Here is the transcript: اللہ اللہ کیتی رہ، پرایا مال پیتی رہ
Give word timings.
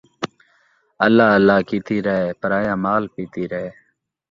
اللہ 1.05 1.27
اللہ 1.37 1.59
کیتی 1.69 1.97
رہ، 2.05 2.19
پرایا 2.41 2.73
مال 2.85 3.03
پیتی 3.13 3.43
رہ 3.51 3.65